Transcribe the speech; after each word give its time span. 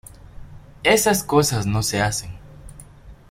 Esas 0.83 1.23
cosas 1.23 1.67
no 1.67 1.83
se 1.83 2.01
hacen. 2.01 2.31